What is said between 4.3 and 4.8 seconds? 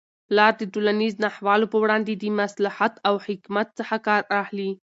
اخلي.